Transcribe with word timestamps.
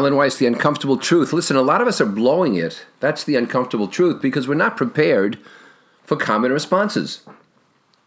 Alan 0.00 0.16
Weiss, 0.16 0.38
the 0.38 0.46
uncomfortable 0.46 0.96
truth. 0.96 1.30
Listen, 1.30 1.56
a 1.56 1.60
lot 1.60 1.82
of 1.82 1.86
us 1.86 2.00
are 2.00 2.06
blowing 2.06 2.54
it. 2.54 2.86
That's 3.00 3.22
the 3.22 3.36
uncomfortable 3.36 3.86
truth 3.86 4.22
because 4.22 4.48
we're 4.48 4.54
not 4.54 4.74
prepared 4.74 5.38
for 6.04 6.16
common 6.16 6.52
responses. 6.52 7.20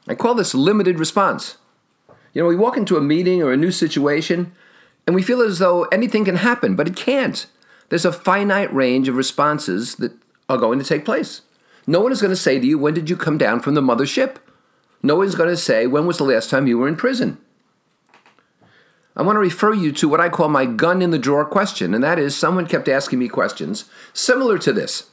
I 0.08 0.16
call 0.16 0.34
this 0.34 0.56
limited 0.56 0.98
response. 0.98 1.58
You 2.34 2.42
know, 2.42 2.48
we 2.48 2.56
walk 2.56 2.78
into 2.78 2.98
a 2.98 3.02
meeting 3.02 3.44
or 3.44 3.54
a 3.54 3.58
new 3.58 3.70
situation 3.70 4.54
and 5.06 5.16
we 5.16 5.22
feel 5.22 5.40
as 5.44 5.60
though 5.60 5.84
anything 5.92 6.26
can 6.26 6.38
happen, 6.38 6.76
but 6.76 6.88
it 6.88 6.96
can't. 6.96 7.46
There's 7.90 8.06
a 8.06 8.12
finite 8.12 8.74
range 8.74 9.08
of 9.08 9.16
responses 9.16 9.98
that 9.98 10.14
are 10.50 10.58
going 10.58 10.80
to 10.80 10.86
take 10.86 11.06
place. 11.06 11.42
No 11.86 12.02
one 12.02 12.12
is 12.12 12.24
going 12.24 12.34
to 12.34 12.36
say 12.36 12.60
to 12.60 12.66
you, 12.66 12.80
When 12.80 12.96
did 12.96 13.08
you 13.08 13.16
come 13.16 13.38
down 13.38 13.60
from 13.60 13.76
the 13.76 13.82
mothership? 13.82 14.38
No 15.04 15.18
one's 15.18 15.36
going 15.36 15.50
to 15.50 15.58
say, 15.58 15.86
When 15.86 16.08
was 16.08 16.18
the 16.18 16.24
last 16.24 16.50
time 16.50 16.66
you 16.66 16.80
were 16.80 16.88
in 16.88 16.96
prison? 16.96 17.38
I 19.16 19.22
want 19.22 19.36
to 19.36 19.42
refer 19.42 19.74
you 19.74 19.92
to 19.94 20.10
what 20.10 20.20
I 20.20 20.30
call 20.30 20.50
my 20.50 20.66
gun 20.66 21.02
in 21.02 21.12
the 21.12 21.20
drawer 21.20 21.46
question, 21.46 21.94
and 21.94 22.04
that 22.04 22.18
is 22.18 22.36
someone 22.36 22.66
kept 22.66 22.88
asking 22.88 23.20
me 23.20 23.28
questions 23.28 23.86
similar 24.12 24.58
to 24.60 24.74
this. 24.74 25.10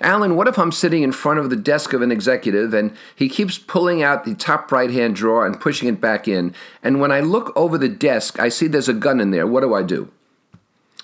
Alan, 0.00 0.34
what 0.34 0.48
if 0.48 0.58
I'm 0.58 0.72
sitting 0.72 1.02
in 1.02 1.12
front 1.12 1.38
of 1.38 1.50
the 1.50 1.56
desk 1.56 1.92
of 1.92 2.02
an 2.02 2.10
executive 2.10 2.74
and 2.74 2.96
he 3.14 3.28
keeps 3.28 3.58
pulling 3.58 4.02
out 4.02 4.24
the 4.24 4.34
top 4.34 4.72
right 4.72 4.90
hand 4.90 5.14
drawer 5.14 5.46
and 5.46 5.60
pushing 5.60 5.88
it 5.88 6.00
back 6.00 6.26
in, 6.26 6.54
and 6.82 7.00
when 7.00 7.12
I 7.12 7.20
look 7.20 7.52
over 7.54 7.78
the 7.78 7.88
desk, 7.88 8.40
I 8.40 8.48
see 8.48 8.66
there's 8.66 8.88
a 8.88 8.94
gun 8.94 9.20
in 9.20 9.30
there. 9.30 9.46
What 9.46 9.60
do 9.60 9.74
I 9.74 9.82
do? 9.82 10.10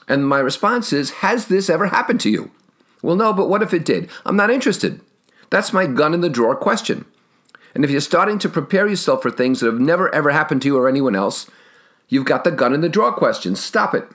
And 0.08 0.26
my 0.26 0.40
response 0.40 0.92
is, 0.92 1.10
Has 1.10 1.46
this 1.46 1.70
ever 1.70 1.86
happened 1.86 2.20
to 2.20 2.30
you? 2.30 2.50
Well, 3.02 3.16
no, 3.16 3.32
but 3.32 3.48
what 3.48 3.62
if 3.62 3.72
it 3.72 3.84
did? 3.84 4.10
I'm 4.26 4.36
not 4.36 4.50
interested. 4.50 5.00
That's 5.50 5.72
my 5.72 5.86
gun 5.86 6.14
in 6.14 6.20
the 6.20 6.28
drawer 6.28 6.56
question. 6.56 7.04
And 7.74 7.84
if 7.84 7.90
you're 7.90 8.00
starting 8.00 8.38
to 8.40 8.48
prepare 8.48 8.88
yourself 8.88 9.22
for 9.22 9.30
things 9.30 9.60
that 9.60 9.66
have 9.66 9.80
never 9.80 10.12
ever 10.14 10.30
happened 10.30 10.62
to 10.62 10.68
you 10.68 10.76
or 10.76 10.88
anyone 10.88 11.14
else, 11.14 11.48
You've 12.10 12.26
got 12.26 12.44
the 12.44 12.50
gun 12.50 12.74
in 12.74 12.82
the 12.82 12.88
draw 12.88 13.12
question. 13.12 13.56
Stop 13.56 13.94
it. 13.94 14.06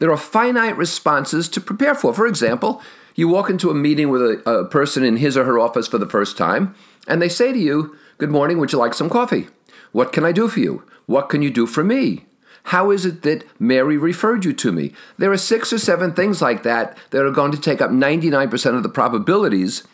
There 0.00 0.10
are 0.10 0.16
finite 0.16 0.76
responses 0.76 1.48
to 1.50 1.60
prepare 1.60 1.94
for. 1.94 2.12
For 2.12 2.26
example, 2.26 2.82
you 3.14 3.28
walk 3.28 3.48
into 3.48 3.70
a 3.70 3.74
meeting 3.74 4.10
with 4.10 4.22
a, 4.22 4.50
a, 4.50 4.64
person 4.66 5.04
in 5.04 5.16
his 5.16 5.36
or 5.36 5.44
her 5.44 5.58
office 5.58 5.86
for 5.86 5.98
the 5.98 6.08
first 6.08 6.36
time, 6.36 6.74
and 7.06 7.22
they 7.22 7.28
say 7.28 7.52
to 7.52 7.58
you, 7.58 7.96
Good 8.18 8.30
morning, 8.30 8.58
would 8.58 8.72
you 8.72 8.78
like 8.78 8.92
some 8.92 9.08
coffee? 9.08 9.48
What 9.92 10.12
can 10.12 10.24
I 10.24 10.32
do 10.32 10.48
for 10.48 10.60
you? 10.60 10.82
What 11.06 11.28
can 11.28 11.42
you 11.42 11.50
do 11.50 11.66
for 11.66 11.82
me? 11.82 12.26
How 12.64 12.90
is 12.90 13.06
it 13.06 13.22
that 13.22 13.44
Mary 13.58 13.96
referred 13.96 14.44
you 14.44 14.52
to 14.52 14.72
me? 14.72 14.92
There 15.16 15.32
are 15.32 15.38
six 15.38 15.72
or 15.72 15.78
seven 15.78 16.12
things 16.12 16.42
like 16.42 16.62
that 16.64 16.96
that 17.10 17.24
are 17.24 17.30
going 17.30 17.52
to 17.52 17.60
take 17.60 17.80
up 17.80 17.90
99% 17.90 18.76
of 18.76 18.82
the 18.82 18.88
probabilities 18.88 19.84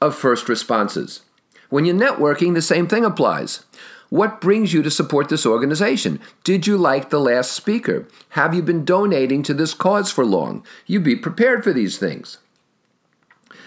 of 0.00 0.14
first 0.14 0.48
responses. 0.48 1.22
When 1.70 1.84
you're 1.84 1.96
networking, 1.96 2.54
the 2.54 2.62
same 2.62 2.86
thing 2.86 3.04
applies. 3.04 3.64
What 4.10 4.40
brings 4.40 4.72
you 4.72 4.82
to 4.82 4.90
support 4.90 5.28
this 5.28 5.46
organization? 5.46 6.20
Did 6.42 6.66
you 6.66 6.76
like 6.76 7.10
the 7.10 7.20
last 7.20 7.52
speaker? 7.52 8.08
Have 8.30 8.52
you 8.52 8.60
been 8.60 8.84
donating 8.84 9.44
to 9.44 9.54
this 9.54 9.72
cause 9.72 10.10
for 10.10 10.26
long? 10.26 10.64
You 10.86 10.98
be 10.98 11.14
prepared 11.14 11.62
for 11.62 11.72
these 11.72 11.96
things. 11.96 12.38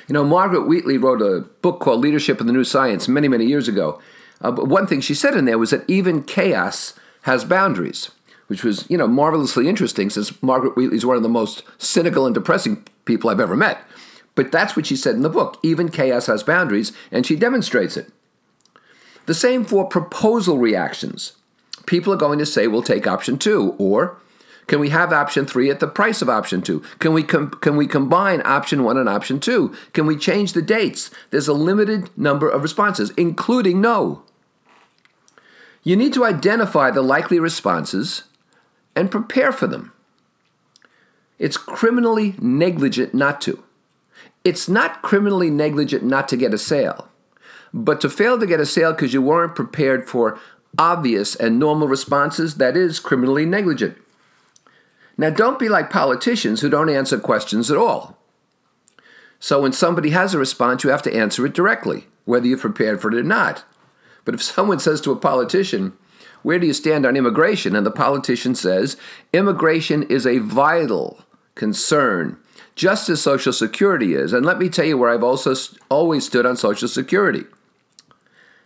You 0.08 0.14
know, 0.14 0.26
Margaret 0.26 0.68
Wheatley 0.68 0.98
wrote 0.98 1.22
a 1.22 1.48
book 1.62 1.80
called 1.80 2.02
Leadership 2.02 2.42
in 2.42 2.48
the 2.48 2.54
New 2.54 2.66
Science 2.66 3.08
many, 3.08 3.30
many 3.30 3.46
years 3.46 3.70
ago. 3.70 4.02
Uh, 4.42 4.52
but 4.52 4.68
one 4.68 4.86
thing 4.86 5.00
she 5.00 5.14
said 5.14 5.34
in 5.34 5.46
there 5.46 5.58
was 5.58 5.70
that 5.70 5.90
even 5.90 6.24
chaos 6.24 6.94
has 7.22 7.46
boundaries, 7.46 8.12
which 8.48 8.66
was, 8.66 8.86
you 8.90 8.98
know, 8.98 9.08
marvelously 9.08 9.70
interesting 9.70 10.10
since 10.10 10.44
Margaret 10.44 10.76
Wheatley 10.76 10.98
is 10.98 11.06
one 11.06 11.16
of 11.16 11.24
the 11.24 11.30
most 11.30 11.64
cynical 11.78 12.26
and 12.26 12.36
depressing 12.36 12.86
people 13.06 13.30
I've 13.30 13.40
ever 13.40 13.56
met. 13.56 13.80
But 14.36 14.52
that's 14.52 14.76
what 14.76 14.88
she 14.88 14.98
said 14.98 15.16
in 15.16 15.22
the 15.22 15.30
book. 15.30 15.58
Even 15.64 15.88
chaos 15.88 16.26
has 16.26 16.44
boundaries, 16.44 16.92
and 17.12 17.26
she 17.26 17.38
demonstrates 17.38 17.96
it. 17.96 18.12
The 19.26 19.34
same 19.34 19.64
for 19.64 19.86
proposal 19.86 20.58
reactions. 20.58 21.34
People 21.86 22.14
are 22.14 22.18
going 22.18 22.40
to 22.40 22.46
say, 22.46 22.68
we'll 22.68 22.84
take 22.84 23.08
option 23.08 23.38
two, 23.38 23.76
or 23.78 24.18
can 24.68 24.80
we 24.80 24.90
have 24.90 25.12
option 25.12 25.46
three 25.46 25.70
at 25.70 25.80
the 25.80 25.88
price 25.88 26.22
of 26.22 26.30
option 26.30 26.62
two? 26.62 26.82
Can 27.00 27.14
we, 27.14 27.24
com- 27.24 27.52
can 27.52 27.76
we 27.76 27.88
combine 27.88 28.42
option 28.46 28.84
one 28.84 28.98
and 28.98 29.10
option 29.10 29.40
two? 29.40 29.76
Can 29.94 30.06
we 30.06 30.16
change 30.16 30.54
the 30.54 30.62
dates? 30.62 31.12
There's 31.30 31.48
a 31.48 31.54
limited 31.54 32.10
number 32.18 32.50
of 32.50 32.64
responses, 32.64 33.12
including 33.12 33.82
no. 33.82 34.24
You 35.84 35.98
need 35.98 36.14
to 36.14 36.24
identify 36.24 36.92
the 36.92 37.02
likely 37.02 37.40
responses 37.40 38.24
and 38.96 39.12
prepare 39.12 39.52
for 39.52 39.68
them. 39.68 39.92
It's 41.40 41.58
criminally 41.58 42.36
negligent 42.40 43.14
not 43.14 43.42
to. 43.42 43.64
It's 44.46 44.70
not 44.70 45.02
criminally 45.02 45.50
negligent 45.50 46.04
not 46.04 46.30
to 46.30 46.38
get 46.38 46.54
a 46.54 46.58
sale. 46.58 47.10
But 47.74 48.00
to 48.02 48.10
fail 48.10 48.40
to 48.40 48.46
get 48.46 48.60
a 48.60 48.66
sale 48.66 48.92
because 48.94 49.14
you 49.14 49.22
weren't 49.22 49.56
prepared 49.56 50.08
for 50.08 50.40
obvious 50.78 51.36
and 51.36 51.60
normal 51.60 51.88
responses, 51.88 52.56
that 52.56 52.78
is 52.78 53.00
criminally 53.00 53.46
negligent. 53.46 53.98
Now, 55.18 55.30
don't 55.30 55.60
be 55.60 55.70
like 55.70 55.90
politicians 55.90 56.62
who 56.62 56.70
don't 56.70 56.90
answer 56.90 57.20
questions 57.20 57.70
at 57.70 57.78
all. 57.78 58.18
So, 59.40 59.62
when 59.62 59.74
somebody 59.74 60.12
has 60.12 60.34
a 60.34 60.40
response, 60.40 60.84
you 60.84 60.90
have 60.90 61.02
to 61.04 61.16
answer 61.16 61.46
it 61.46 61.54
directly, 61.54 62.08
whether 62.26 62.48
you're 62.48 62.58
prepared 62.58 63.02
for 63.02 63.10
it 63.10 63.16
or 63.18 63.24
not. 63.24 63.64
But 64.26 64.36
if 64.36 64.44
someone 64.44 64.80
says 64.80 65.02
to 65.02 65.12
a 65.12 65.16
politician, 65.16 65.94
Where 66.42 66.60
do 66.60 66.68
you 66.68 66.74
stand 66.74 67.06
on 67.06 67.18
immigration? 67.18 67.76
and 67.76 67.86
the 67.86 67.92
politician 67.92 68.56
says, 68.56 68.98
Immigration 69.34 70.04
is 70.04 70.26
a 70.26 70.40
vital 70.40 71.20
concern, 71.56 72.38
just 72.76 73.10
as 73.10 73.22
Social 73.22 73.54
Security 73.54 74.16
is. 74.16 74.34
And 74.34 74.46
let 74.46 74.58
me 74.58 74.70
tell 74.70 74.86
you 74.86 74.98
where 74.98 75.10
I've 75.10 75.24
also 75.24 75.54
always 75.90 76.26
stood 76.26 76.46
on 76.46 76.56
Social 76.56 76.88
Security. 76.88 77.44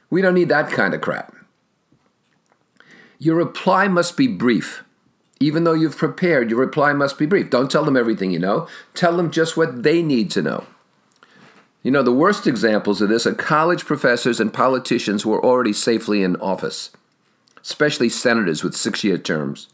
We 0.09 0.21
don't 0.21 0.33
need 0.33 0.49
that 0.49 0.71
kind 0.71 0.93
of 0.93 1.01
crap. 1.01 1.35
Your 3.19 3.35
reply 3.35 3.87
must 3.87 4.15
be 4.15 4.27
brief. 4.27 4.83
Even 5.39 5.63
though 5.63 5.73
you've 5.73 5.97
prepared, 5.97 6.49
your 6.49 6.59
reply 6.59 6.93
must 6.93 7.17
be 7.17 7.25
brief. 7.25 7.49
Don't 7.49 7.69
tell 7.69 7.85
them 7.85 7.97
everything 7.97 8.31
you 8.31 8.39
know, 8.39 8.67
tell 8.93 9.15
them 9.15 9.31
just 9.31 9.55
what 9.55 9.83
they 9.83 10.01
need 10.01 10.31
to 10.31 10.41
know. 10.41 10.65
You 11.83 11.91
know, 11.91 12.03
the 12.03 12.11
worst 12.11 12.47
examples 12.47 13.01
of 13.01 13.09
this 13.09 13.27
are 13.27 13.33
college 13.33 13.85
professors 13.85 14.39
and 14.39 14.53
politicians 14.53 15.23
who 15.23 15.33
are 15.33 15.43
already 15.43 15.73
safely 15.73 16.23
in 16.23 16.35
office, 16.37 16.89
especially 17.61 18.09
senators 18.09 18.63
with 18.63 18.75
six 18.75 19.03
year 19.03 19.17
terms. 19.17 19.69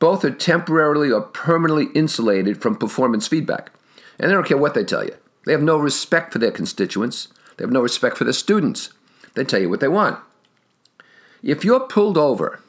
Both 0.00 0.24
are 0.24 0.30
temporarily 0.30 1.10
or 1.10 1.22
permanently 1.22 1.86
insulated 1.94 2.60
from 2.60 2.76
performance 2.76 3.26
feedback. 3.26 3.70
And 4.18 4.28
they 4.28 4.34
don't 4.34 4.46
care 4.46 4.58
what 4.58 4.74
they 4.74 4.84
tell 4.84 5.04
you. 5.04 5.16
They 5.44 5.52
have 5.52 5.62
no 5.62 5.78
respect 5.78 6.32
for 6.32 6.38
their 6.40 6.50
constituents, 6.50 7.28
they 7.56 7.64
have 7.64 7.72
no 7.72 7.80
respect 7.80 8.18
for 8.18 8.24
their 8.24 8.32
students. 8.32 8.90
They 9.34 9.44
tell 9.44 9.60
you 9.60 9.68
what 9.68 9.80
they 9.80 9.88
want. 9.88 10.18
If 11.42 11.64
you're 11.64 11.86
pulled 11.86 12.18
over 12.18 12.60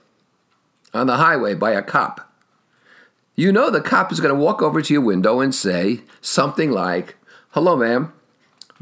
on 0.94 1.08
the 1.08 1.18
highway 1.18 1.56
by 1.56 1.72
a 1.72 1.82
cop, 1.82 2.32
you 3.36 3.52
know 3.52 3.70
the 3.70 3.82
cop 3.82 4.12
is 4.12 4.20
going 4.20 4.36
to 4.36 4.40
walk 4.40 4.62
over 4.62 4.82
to 4.82 4.94
your 4.94 5.02
window 5.02 5.40
and 5.40 5.56
say 5.56 6.02
something 6.22 6.72
like, 6.72 7.16
Hello, 7.52 7.76
ma'am. 7.76 8.14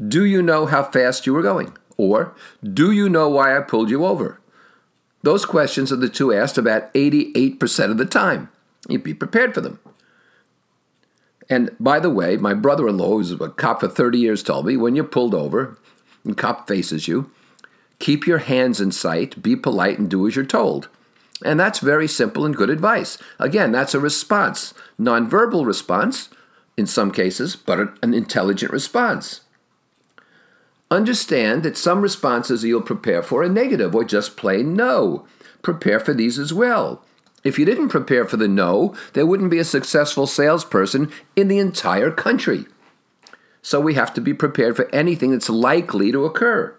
Do 0.06 0.24
you 0.24 0.42
know 0.42 0.66
how 0.66 0.82
fast 0.82 1.26
you 1.26 1.32
were 1.32 1.42
going? 1.42 1.76
Or, 1.96 2.34
Do 2.62 2.90
you 2.90 3.08
know 3.08 3.28
why 3.28 3.56
I 3.56 3.60
pulled 3.60 3.90
you 3.90 4.04
over? 4.04 4.40
Those 5.22 5.44
questions 5.44 5.90
are 5.92 5.96
the 5.96 6.08
two 6.08 6.32
asked 6.32 6.58
about 6.58 6.92
88% 6.94 7.90
of 7.90 7.98
the 7.98 8.04
time. 8.04 8.50
You'd 8.88 9.02
be 9.02 9.14
prepared 9.14 9.54
for 9.54 9.60
them. 9.60 9.80
And 11.50 11.70
by 11.80 11.98
the 11.98 12.10
way, 12.10 12.36
my 12.36 12.54
brother 12.54 12.88
in 12.88 12.98
law, 12.98 13.10
who's 13.10 13.32
a 13.32 13.48
cop 13.48 13.80
for 13.80 13.88
30 13.88 14.18
years, 14.18 14.42
told 14.42 14.66
me 14.66 14.76
when 14.76 14.94
you're 14.94 15.04
pulled 15.04 15.34
over 15.34 15.78
and 16.24 16.36
cop 16.36 16.68
faces 16.68 17.08
you, 17.08 17.30
Keep 17.98 18.26
your 18.26 18.38
hands 18.38 18.80
in 18.80 18.92
sight, 18.92 19.42
be 19.42 19.56
polite, 19.56 19.98
and 19.98 20.08
do 20.08 20.26
as 20.26 20.36
you're 20.36 20.44
told. 20.44 20.88
And 21.44 21.58
that's 21.58 21.78
very 21.78 22.08
simple 22.08 22.44
and 22.44 22.56
good 22.56 22.70
advice. 22.70 23.18
Again, 23.38 23.72
that's 23.72 23.94
a 23.94 24.00
response, 24.00 24.74
nonverbal 24.98 25.66
response 25.66 26.28
in 26.76 26.86
some 26.86 27.10
cases, 27.10 27.56
but 27.56 27.98
an 28.02 28.14
intelligent 28.14 28.72
response. 28.72 29.42
Understand 30.90 31.62
that 31.64 31.76
some 31.76 32.00
responses 32.00 32.64
you'll 32.64 32.80
prepare 32.80 33.22
for 33.22 33.42
are 33.42 33.48
negative 33.48 33.94
or 33.94 34.04
just 34.04 34.36
plain 34.36 34.74
no. 34.74 35.26
Prepare 35.60 36.00
for 36.00 36.14
these 36.14 36.38
as 36.38 36.54
well. 36.54 37.04
If 37.44 37.58
you 37.58 37.64
didn't 37.64 37.88
prepare 37.88 38.24
for 38.24 38.36
the 38.36 38.48
no, 38.48 38.94
there 39.12 39.26
wouldn't 39.26 39.50
be 39.50 39.58
a 39.58 39.64
successful 39.64 40.26
salesperson 40.26 41.10
in 41.36 41.48
the 41.48 41.58
entire 41.58 42.10
country. 42.10 42.66
So 43.60 43.80
we 43.80 43.94
have 43.94 44.14
to 44.14 44.20
be 44.20 44.32
prepared 44.32 44.76
for 44.76 44.88
anything 44.94 45.32
that's 45.32 45.50
likely 45.50 46.10
to 46.10 46.24
occur. 46.24 46.74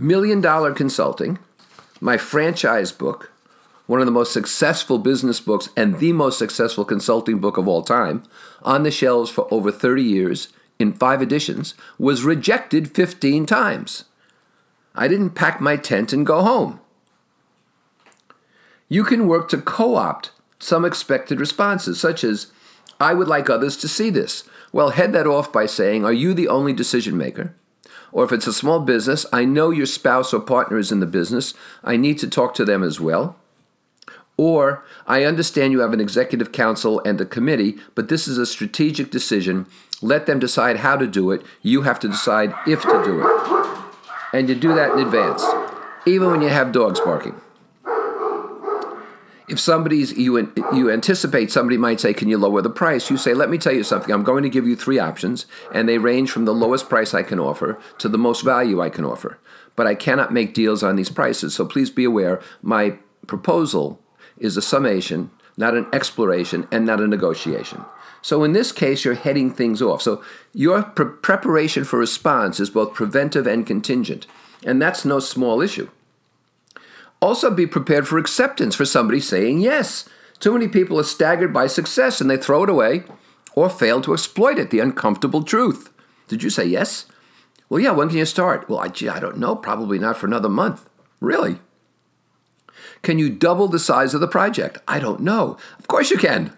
Million 0.00 0.40
Dollar 0.40 0.72
Consulting, 0.72 1.38
my 2.00 2.16
franchise 2.16 2.90
book, 2.90 3.30
one 3.86 4.00
of 4.00 4.06
the 4.06 4.12
most 4.12 4.32
successful 4.32 4.96
business 4.96 5.40
books 5.40 5.68
and 5.76 5.98
the 5.98 6.14
most 6.14 6.38
successful 6.38 6.86
consulting 6.86 7.38
book 7.38 7.58
of 7.58 7.68
all 7.68 7.82
time, 7.82 8.22
on 8.62 8.82
the 8.82 8.90
shelves 8.90 9.30
for 9.30 9.46
over 9.52 9.70
30 9.70 10.02
years 10.02 10.48
in 10.78 10.94
five 10.94 11.20
editions, 11.20 11.74
was 11.98 12.24
rejected 12.24 12.94
15 12.94 13.44
times. 13.44 14.04
I 14.94 15.06
didn't 15.06 15.34
pack 15.34 15.60
my 15.60 15.76
tent 15.76 16.14
and 16.14 16.24
go 16.24 16.40
home. 16.40 16.80
You 18.88 19.04
can 19.04 19.28
work 19.28 19.50
to 19.50 19.58
co 19.58 19.96
opt 19.96 20.30
some 20.58 20.86
expected 20.86 21.38
responses, 21.38 22.00
such 22.00 22.24
as, 22.24 22.46
I 22.98 23.12
would 23.12 23.28
like 23.28 23.50
others 23.50 23.76
to 23.76 23.88
see 23.88 24.08
this. 24.08 24.44
Well, 24.72 24.90
head 24.90 25.12
that 25.12 25.26
off 25.26 25.52
by 25.52 25.66
saying, 25.66 26.06
Are 26.06 26.12
you 26.12 26.32
the 26.32 26.48
only 26.48 26.72
decision 26.72 27.18
maker? 27.18 27.54
Or 28.12 28.24
if 28.24 28.32
it's 28.32 28.46
a 28.46 28.52
small 28.52 28.80
business, 28.80 29.26
I 29.32 29.44
know 29.44 29.70
your 29.70 29.86
spouse 29.86 30.32
or 30.32 30.40
partner 30.40 30.78
is 30.78 30.90
in 30.90 31.00
the 31.00 31.06
business. 31.06 31.54
I 31.84 31.96
need 31.96 32.18
to 32.18 32.28
talk 32.28 32.54
to 32.54 32.64
them 32.64 32.82
as 32.82 33.00
well. 33.00 33.36
Or, 34.36 34.84
I 35.06 35.24
understand 35.24 35.72
you 35.72 35.80
have 35.80 35.92
an 35.92 36.00
executive 36.00 36.50
council 36.50 37.00
and 37.04 37.20
a 37.20 37.26
committee, 37.26 37.76
but 37.94 38.08
this 38.08 38.26
is 38.26 38.38
a 38.38 38.46
strategic 38.46 39.10
decision. 39.10 39.66
Let 40.00 40.24
them 40.24 40.38
decide 40.38 40.78
how 40.78 40.96
to 40.96 41.06
do 41.06 41.30
it. 41.30 41.42
You 41.60 41.82
have 41.82 42.00
to 42.00 42.08
decide 42.08 42.54
if 42.66 42.82
to 42.82 43.02
do 43.04 43.20
it. 43.20 43.80
And 44.32 44.48
you 44.48 44.54
do 44.54 44.74
that 44.74 44.92
in 44.92 45.00
advance, 45.00 45.44
even 46.06 46.30
when 46.30 46.40
you 46.40 46.48
have 46.48 46.72
dogs 46.72 47.00
barking. 47.00 47.38
If 49.50 49.58
somebody's 49.58 50.16
you 50.16 50.52
you 50.72 50.90
anticipate 50.90 51.50
somebody 51.50 51.76
might 51.76 52.00
say, 52.00 52.14
"Can 52.14 52.28
you 52.28 52.38
lower 52.38 52.62
the 52.62 52.70
price?" 52.70 53.10
You 53.10 53.16
say, 53.16 53.34
"Let 53.34 53.50
me 53.50 53.58
tell 53.58 53.72
you 53.72 53.82
something. 53.82 54.14
I'm 54.14 54.22
going 54.22 54.44
to 54.44 54.48
give 54.48 54.66
you 54.66 54.76
three 54.76 55.00
options, 55.00 55.44
and 55.74 55.88
they 55.88 55.98
range 55.98 56.30
from 56.30 56.44
the 56.44 56.54
lowest 56.54 56.88
price 56.88 57.12
I 57.14 57.24
can 57.24 57.40
offer 57.40 57.76
to 57.98 58.08
the 58.08 58.16
most 58.16 58.44
value 58.44 58.80
I 58.80 58.90
can 58.90 59.04
offer. 59.04 59.38
But 59.74 59.88
I 59.88 59.96
cannot 59.96 60.32
make 60.32 60.54
deals 60.54 60.84
on 60.84 60.94
these 60.94 61.10
prices. 61.10 61.52
So 61.52 61.64
please 61.66 61.90
be 61.90 62.04
aware, 62.04 62.40
my 62.62 62.98
proposal 63.26 64.00
is 64.38 64.56
a 64.56 64.62
summation, 64.62 65.30
not 65.56 65.74
an 65.74 65.86
exploration, 65.92 66.68
and 66.70 66.86
not 66.86 67.00
a 67.00 67.08
negotiation." 67.08 67.84
So 68.22 68.44
in 68.44 68.52
this 68.52 68.70
case, 68.70 69.04
you're 69.04 69.14
heading 69.14 69.50
things 69.50 69.82
off. 69.82 70.00
So 70.00 70.22
your 70.52 70.82
pre- 70.82 71.06
preparation 71.06 71.82
for 71.84 71.98
response 71.98 72.60
is 72.60 72.70
both 72.70 72.94
preventive 72.94 73.48
and 73.48 73.66
contingent, 73.66 74.28
and 74.64 74.80
that's 74.80 75.04
no 75.04 75.18
small 75.18 75.60
issue. 75.60 75.88
Also, 77.20 77.50
be 77.50 77.66
prepared 77.66 78.08
for 78.08 78.18
acceptance 78.18 78.74
for 78.74 78.84
somebody 78.84 79.20
saying 79.20 79.60
yes. 79.60 80.08
Too 80.38 80.52
many 80.52 80.68
people 80.68 80.98
are 80.98 81.04
staggered 81.04 81.52
by 81.52 81.66
success 81.66 82.20
and 82.20 82.30
they 82.30 82.38
throw 82.38 82.64
it 82.64 82.70
away 82.70 83.04
or 83.54 83.68
fail 83.68 84.00
to 84.00 84.14
exploit 84.14 84.58
it, 84.58 84.70
the 84.70 84.80
uncomfortable 84.80 85.42
truth. 85.42 85.92
Did 86.28 86.42
you 86.42 86.48
say 86.48 86.64
yes? 86.64 87.06
Well, 87.68 87.80
yeah, 87.80 87.90
when 87.90 88.08
can 88.08 88.18
you 88.18 88.24
start? 88.24 88.68
Well, 88.68 88.80
I, 88.80 88.88
gee, 88.88 89.08
I 89.08 89.20
don't 89.20 89.38
know, 89.38 89.54
probably 89.54 89.98
not 89.98 90.16
for 90.16 90.26
another 90.26 90.48
month. 90.48 90.88
Really? 91.20 91.58
Can 93.02 93.18
you 93.18 93.30
double 93.30 93.68
the 93.68 93.78
size 93.78 94.14
of 94.14 94.20
the 94.20 94.28
project? 94.28 94.78
I 94.88 94.98
don't 94.98 95.20
know. 95.20 95.56
Of 95.78 95.88
course 95.88 96.10
you 96.10 96.16
can. 96.16 96.56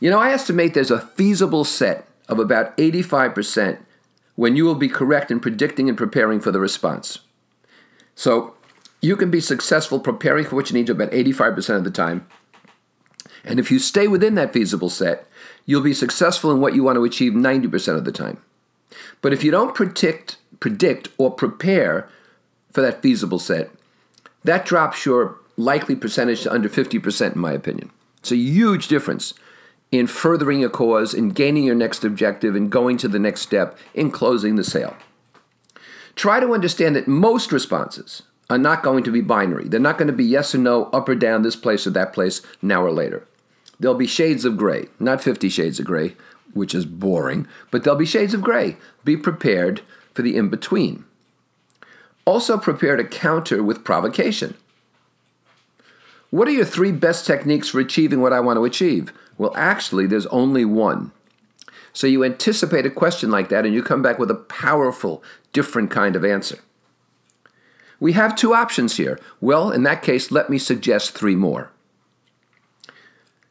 You 0.00 0.10
know, 0.10 0.18
I 0.18 0.30
estimate 0.30 0.74
there's 0.74 0.90
a 0.90 1.00
feasible 1.00 1.64
set 1.64 2.08
of 2.28 2.38
about 2.38 2.76
85% 2.76 3.78
when 4.36 4.54
you 4.54 4.64
will 4.64 4.74
be 4.74 4.88
correct 4.88 5.30
in 5.30 5.40
predicting 5.40 5.88
and 5.88 5.98
preparing 5.98 6.40
for 6.40 6.52
the 6.52 6.60
response. 6.60 7.20
So 8.14 8.54
you 9.00 9.16
can 9.16 9.30
be 9.30 9.40
successful 9.40 10.00
preparing 10.00 10.44
for 10.44 10.56
what 10.56 10.70
you 10.70 10.76
need 10.76 10.86
to 10.86 10.92
about 10.92 11.10
85% 11.10 11.76
of 11.76 11.84
the 11.84 11.90
time. 11.90 12.26
And 13.44 13.60
if 13.60 13.70
you 13.70 13.78
stay 13.78 14.08
within 14.08 14.34
that 14.34 14.52
feasible 14.52 14.90
set, 14.90 15.26
you'll 15.64 15.82
be 15.82 15.94
successful 15.94 16.50
in 16.50 16.60
what 16.60 16.74
you 16.74 16.82
want 16.82 16.96
to 16.96 17.04
achieve 17.04 17.32
90% 17.32 17.96
of 17.96 18.04
the 18.04 18.12
time. 18.12 18.42
But 19.20 19.32
if 19.32 19.44
you 19.44 19.50
don't 19.50 19.74
predict, 19.74 20.38
predict 20.60 21.08
or 21.18 21.30
prepare 21.30 22.08
for 22.72 22.80
that 22.82 23.02
feasible 23.02 23.38
set, 23.38 23.70
that 24.44 24.64
drops 24.64 25.04
your 25.06 25.38
likely 25.56 25.96
percentage 25.96 26.42
to 26.42 26.52
under 26.52 26.68
50%, 26.68 27.34
in 27.34 27.40
my 27.40 27.52
opinion. 27.52 27.90
It's 28.18 28.32
a 28.32 28.36
huge 28.36 28.88
difference 28.88 29.34
in 29.90 30.06
furthering 30.06 30.64
a 30.64 30.68
cause, 30.68 31.14
in 31.14 31.30
gaining 31.30 31.64
your 31.64 31.74
next 31.74 32.04
objective, 32.04 32.54
in 32.54 32.68
going 32.68 32.96
to 32.98 33.08
the 33.08 33.18
next 33.18 33.40
step, 33.40 33.78
in 33.94 34.10
closing 34.10 34.56
the 34.56 34.64
sale. 34.64 34.96
Try 36.14 36.40
to 36.40 36.52
understand 36.52 36.96
that 36.96 37.08
most 37.08 37.52
responses 37.52 38.22
are 38.50 38.58
not 38.58 38.82
going 38.82 39.04
to 39.04 39.10
be 39.10 39.20
binary. 39.20 39.68
They're 39.68 39.80
not 39.80 39.98
going 39.98 40.06
to 40.06 40.12
be 40.12 40.24
yes 40.24 40.54
or 40.54 40.58
no, 40.58 40.84
up 40.86 41.08
or 41.08 41.14
down, 41.14 41.42
this 41.42 41.56
place 41.56 41.86
or 41.86 41.90
that 41.90 42.12
place, 42.12 42.40
now 42.62 42.82
or 42.82 42.92
later. 42.92 43.26
There'll 43.78 43.96
be 43.96 44.06
shades 44.06 44.44
of 44.44 44.56
gray, 44.56 44.86
not 44.98 45.22
50 45.22 45.48
shades 45.48 45.78
of 45.78 45.86
gray, 45.86 46.16
which 46.54 46.74
is 46.74 46.86
boring, 46.86 47.46
but 47.70 47.84
there'll 47.84 47.98
be 47.98 48.06
shades 48.06 48.34
of 48.34 48.42
gray. 48.42 48.76
Be 49.04 49.16
prepared 49.16 49.82
for 50.14 50.22
the 50.22 50.36
in 50.36 50.48
between. 50.48 51.04
Also, 52.24 52.58
prepare 52.58 52.96
to 52.96 53.04
counter 53.04 53.62
with 53.62 53.84
provocation. 53.84 54.54
What 56.30 56.48
are 56.48 56.52
your 56.52 56.64
three 56.64 56.92
best 56.92 57.26
techniques 57.26 57.68
for 57.68 57.80
achieving 57.80 58.20
what 58.20 58.32
I 58.32 58.40
want 58.40 58.58
to 58.58 58.64
achieve? 58.64 59.12
Well, 59.38 59.52
actually, 59.56 60.06
there's 60.06 60.26
only 60.26 60.64
one. 60.64 61.12
So 61.92 62.06
you 62.06 62.22
anticipate 62.24 62.84
a 62.84 62.90
question 62.90 63.30
like 63.30 63.48
that 63.48 63.64
and 63.64 63.74
you 63.74 63.82
come 63.82 64.02
back 64.02 64.18
with 64.18 64.30
a 64.30 64.34
powerful, 64.34 65.22
different 65.52 65.90
kind 65.90 66.16
of 66.16 66.24
answer. 66.24 66.58
We 68.00 68.12
have 68.12 68.36
two 68.36 68.54
options 68.54 68.96
here. 68.96 69.18
Well, 69.40 69.70
in 69.70 69.82
that 69.82 70.02
case, 70.02 70.30
let 70.30 70.50
me 70.50 70.58
suggest 70.58 71.12
three 71.12 71.34
more. 71.34 71.70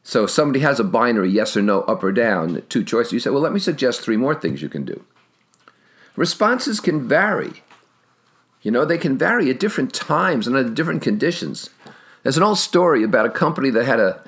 So 0.02 0.24
if 0.24 0.30
somebody 0.30 0.60
has 0.60 0.80
a 0.80 0.84
binary 0.84 1.30
yes 1.30 1.56
or 1.56 1.62
no, 1.62 1.82
up 1.82 2.02
or 2.02 2.12
down, 2.12 2.62
two 2.68 2.82
choices, 2.82 3.12
you 3.12 3.20
say, 3.20 3.30
well, 3.30 3.42
let 3.42 3.52
me 3.52 3.60
suggest 3.60 4.00
three 4.00 4.16
more 4.16 4.34
things 4.34 4.62
you 4.62 4.68
can 4.70 4.84
do. 4.84 5.04
Responses 6.16 6.80
can 6.80 7.06
vary. 7.06 7.62
You 8.62 8.70
know, 8.70 8.84
they 8.84 8.98
can 8.98 9.18
vary 9.18 9.50
at 9.50 9.60
different 9.60 9.92
times 9.92 10.46
and 10.46 10.56
under 10.56 10.72
different 10.72 11.02
conditions. 11.02 11.68
There's 12.22 12.38
an 12.38 12.42
old 12.42 12.58
story 12.58 13.02
about 13.04 13.26
a 13.26 13.30
company 13.30 13.70
that 13.70 13.84
had 13.84 14.00
a 14.00 14.22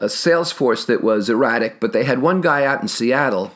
a 0.00 0.08
sales 0.08 0.52
force 0.52 0.84
that 0.84 1.02
was 1.02 1.30
erratic, 1.30 1.80
but 1.80 1.92
they 1.92 2.04
had 2.04 2.20
one 2.20 2.40
guy 2.40 2.64
out 2.64 2.82
in 2.82 2.88
Seattle 2.88 3.52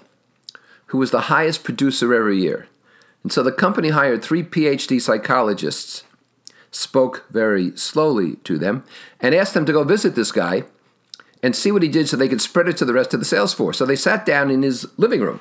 who 0.86 0.98
was 0.98 1.10
the 1.10 1.22
highest 1.22 1.62
producer 1.62 2.12
every 2.12 2.40
year. 2.40 2.66
And 3.22 3.32
so 3.32 3.42
the 3.42 3.52
company 3.52 3.90
hired 3.90 4.22
three 4.22 4.42
PhD 4.42 5.00
psychologists, 5.00 6.04
spoke 6.70 7.26
very 7.30 7.76
slowly 7.76 8.36
to 8.44 8.58
them, 8.58 8.84
and 9.20 9.34
asked 9.34 9.54
them 9.54 9.66
to 9.66 9.72
go 9.72 9.84
visit 9.84 10.14
this 10.14 10.32
guy 10.32 10.64
and 11.42 11.56
see 11.56 11.72
what 11.72 11.82
he 11.82 11.88
did 11.88 12.08
so 12.08 12.16
they 12.16 12.28
could 12.28 12.40
spread 12.40 12.68
it 12.68 12.76
to 12.78 12.84
the 12.84 12.92
rest 12.92 13.14
of 13.14 13.20
the 13.20 13.26
sales 13.26 13.54
force. 13.54 13.78
So 13.78 13.86
they 13.86 13.96
sat 13.96 14.26
down 14.26 14.50
in 14.50 14.62
his 14.62 14.86
living 14.98 15.20
room. 15.20 15.40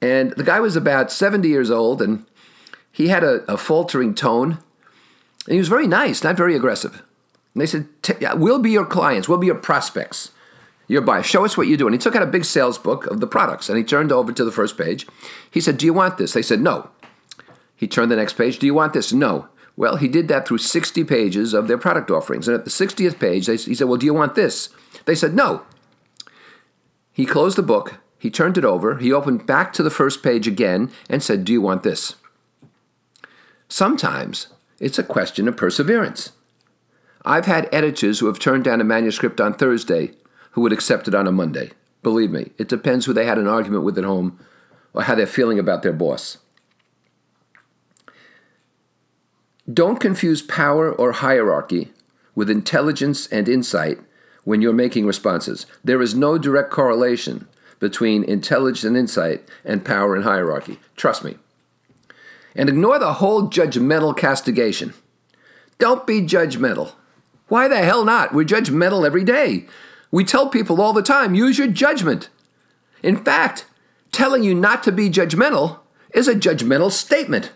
And 0.00 0.32
the 0.32 0.44
guy 0.44 0.60
was 0.60 0.76
about 0.76 1.12
70 1.12 1.48
years 1.48 1.70
old 1.70 2.02
and 2.02 2.26
he 2.90 3.08
had 3.08 3.24
a, 3.24 3.42
a 3.50 3.56
faltering 3.56 4.14
tone. 4.14 4.58
And 5.46 5.54
he 5.54 5.58
was 5.58 5.68
very 5.68 5.86
nice, 5.86 6.22
not 6.22 6.36
very 6.36 6.54
aggressive. 6.54 7.02
And 7.54 7.60
they 7.60 7.66
said, 7.66 7.88
We'll 8.34 8.58
be 8.58 8.70
your 8.70 8.86
clients, 8.86 9.28
we'll 9.28 9.38
be 9.38 9.46
your 9.46 9.56
prospects, 9.56 10.30
your 10.88 11.02
buyer. 11.02 11.22
Show 11.22 11.44
us 11.44 11.56
what 11.56 11.68
you 11.68 11.76
do. 11.76 11.86
And 11.86 11.94
he 11.94 11.98
took 11.98 12.16
out 12.16 12.22
a 12.22 12.26
big 12.26 12.44
sales 12.44 12.78
book 12.78 13.06
of 13.06 13.20
the 13.20 13.26
products 13.26 13.68
and 13.68 13.78
he 13.78 13.84
turned 13.84 14.12
over 14.12 14.32
to 14.32 14.44
the 14.44 14.52
first 14.52 14.76
page. 14.76 15.06
He 15.50 15.60
said, 15.60 15.78
Do 15.78 15.86
you 15.86 15.92
want 15.92 16.18
this? 16.18 16.32
They 16.32 16.42
said, 16.42 16.60
No. 16.60 16.90
He 17.74 17.88
turned 17.88 18.10
the 18.10 18.16
next 18.16 18.34
page, 18.34 18.58
Do 18.58 18.66
you 18.66 18.74
want 18.74 18.92
this? 18.92 19.12
No. 19.12 19.48
Well, 19.76 19.96
he 19.96 20.08
did 20.08 20.28
that 20.28 20.46
through 20.46 20.58
60 20.58 21.02
pages 21.04 21.54
of 21.54 21.66
their 21.66 21.78
product 21.78 22.10
offerings. 22.10 22.46
And 22.46 22.54
at 22.54 22.64
the 22.64 22.70
60th 22.70 23.18
page, 23.18 23.46
they, 23.46 23.56
he 23.56 23.74
said, 23.74 23.88
Well, 23.88 23.96
do 23.96 24.06
you 24.06 24.14
want 24.14 24.34
this? 24.34 24.68
They 25.04 25.14
said, 25.14 25.34
No. 25.34 25.62
He 27.12 27.26
closed 27.26 27.58
the 27.58 27.62
book, 27.62 28.00
he 28.18 28.30
turned 28.30 28.56
it 28.56 28.64
over, 28.64 28.96
he 28.96 29.12
opened 29.12 29.46
back 29.46 29.72
to 29.74 29.82
the 29.82 29.90
first 29.90 30.22
page 30.22 30.46
again, 30.46 30.90
and 31.08 31.22
said, 31.22 31.44
Do 31.44 31.52
you 31.52 31.60
want 31.60 31.82
this? 31.82 32.16
Sometimes 33.68 34.48
it's 34.80 34.98
a 34.98 35.04
question 35.04 35.48
of 35.48 35.56
perseverance. 35.56 36.32
I've 37.24 37.46
had 37.46 37.68
editors 37.72 38.18
who 38.18 38.26
have 38.26 38.38
turned 38.38 38.64
down 38.64 38.80
a 38.80 38.84
manuscript 38.84 39.40
on 39.40 39.54
Thursday 39.54 40.12
who 40.52 40.60
would 40.62 40.72
accept 40.72 41.08
it 41.08 41.14
on 41.14 41.26
a 41.26 41.32
Monday. 41.32 41.70
Believe 42.02 42.30
me, 42.30 42.50
it 42.58 42.68
depends 42.68 43.06
who 43.06 43.12
they 43.12 43.26
had 43.26 43.38
an 43.38 43.46
argument 43.46 43.84
with 43.84 43.98
at 43.98 44.04
home 44.04 44.38
or 44.94 45.02
how 45.02 45.14
they're 45.14 45.26
feeling 45.26 45.58
about 45.58 45.82
their 45.82 45.92
boss. 45.92 46.38
Don't 49.72 50.00
confuse 50.00 50.42
power 50.42 50.92
or 50.92 51.12
hierarchy 51.12 51.92
with 52.34 52.50
intelligence 52.50 53.26
and 53.28 53.48
insight 53.48 53.98
when 54.44 54.60
you're 54.60 54.72
making 54.72 55.06
responses. 55.06 55.66
There 55.84 56.02
is 56.02 56.14
no 56.14 56.36
direct 56.36 56.70
correlation 56.70 57.46
between 57.78 58.24
intelligence 58.24 58.84
and 58.84 58.96
insight 58.96 59.48
and 59.64 59.84
power 59.84 60.14
and 60.14 60.24
hierarchy. 60.24 60.78
Trust 60.96 61.24
me. 61.24 61.36
And 62.54 62.68
ignore 62.68 62.98
the 62.98 63.14
whole 63.14 63.48
judgmental 63.48 64.16
castigation. 64.16 64.94
Don't 65.78 66.06
be 66.06 66.20
judgmental. 66.20 66.92
Why 67.48 67.68
the 67.68 67.78
hell 67.78 68.04
not? 68.04 68.34
We're 68.34 68.44
judgmental 68.44 69.06
every 69.06 69.24
day. 69.24 69.66
We 70.12 70.22
tell 70.22 70.48
people 70.48 70.80
all 70.80 70.92
the 70.92 71.02
time 71.02 71.34
use 71.34 71.58
your 71.58 71.66
judgment. 71.66 72.28
In 73.02 73.16
fact, 73.16 73.66
telling 74.12 74.44
you 74.44 74.54
not 74.54 74.84
to 74.84 74.92
be 74.92 75.10
judgmental 75.10 75.80
is 76.14 76.28
a 76.28 76.34
judgmental 76.34 76.92
statement. 76.92 77.50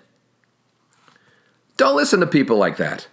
Don't 1.77 1.95
listen 1.95 2.19
to 2.21 2.27
people 2.27 2.57
like 2.57 2.79
that. 2.79 3.07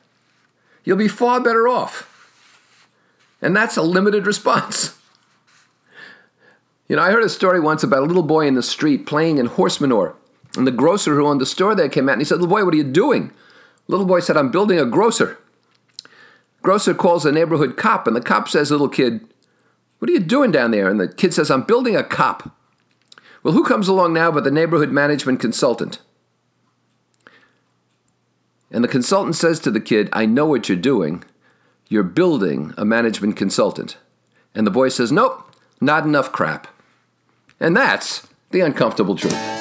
You'll 0.83 0.97
be 0.97 1.09
far 1.09 1.39
better 1.41 1.67
off. 1.67 2.09
And 3.41 3.55
that's 3.55 3.77
a 3.77 3.81
limited 3.81 4.25
response. 4.25 4.97
You 6.87 6.95
know, 6.95 7.01
I 7.01 7.11
heard 7.11 7.23
a 7.23 7.29
story 7.29 7.59
once 7.59 7.83
about 7.83 8.03
a 8.03 8.05
little 8.05 8.23
boy 8.23 8.47
in 8.47 8.55
the 8.55 8.63
street 8.63 9.05
playing 9.05 9.37
in 9.37 9.47
horse 9.47 9.81
manure. 9.81 10.15
And 10.55 10.65
the 10.65 10.71
grocer 10.71 11.15
who 11.15 11.25
owned 11.25 11.41
the 11.41 11.45
store 11.45 11.75
there 11.75 11.89
came 11.89 12.07
out 12.07 12.13
and 12.13 12.21
he 12.21 12.25
said, 12.25 12.35
Little 12.35 12.47
boy, 12.47 12.63
what 12.63 12.73
are 12.73 12.77
you 12.77 12.83
doing? 12.83 13.31
Little 13.87 14.05
boy 14.05 14.21
said, 14.21 14.37
I'm 14.37 14.51
building 14.51 14.79
a 14.79 14.85
grocer. 14.85 15.37
Grocer 16.61 16.93
calls 16.93 17.23
the 17.23 17.31
neighborhood 17.31 17.75
cop, 17.75 18.07
and 18.07 18.15
the 18.15 18.21
cop 18.21 18.47
says, 18.47 18.71
Little 18.71 18.87
kid, 18.87 19.27
what 20.03 20.09
are 20.09 20.13
you 20.15 20.19
doing 20.19 20.51
down 20.51 20.71
there? 20.71 20.89
And 20.89 20.99
the 20.99 21.07
kid 21.07 21.33
says, 21.33 21.49
I'm 21.49 21.63
building 21.63 21.95
a 21.95 22.03
cop. 22.03 22.53
Well, 23.41 23.53
who 23.53 23.63
comes 23.63 23.87
along 23.87 24.11
now 24.11 24.31
but 24.31 24.43
the 24.43 24.51
neighborhood 24.51 24.91
management 24.91 25.39
consultant? 25.39 25.99
And 28.69 28.83
the 28.83 28.89
consultant 28.89 29.37
says 29.37 29.61
to 29.61 29.71
the 29.71 29.79
kid, 29.79 30.09
I 30.11 30.25
know 30.25 30.45
what 30.45 30.67
you're 30.67 30.77
doing. 30.77 31.23
You're 31.87 32.03
building 32.03 32.73
a 32.75 32.83
management 32.83 33.37
consultant. 33.37 33.95
And 34.53 34.67
the 34.67 34.71
boy 34.71 34.89
says, 34.89 35.09
Nope, 35.09 35.49
not 35.79 36.03
enough 36.03 36.33
crap. 36.33 36.67
And 37.61 37.73
that's 37.73 38.27
the 38.51 38.59
uncomfortable 38.59 39.15
truth. 39.15 39.52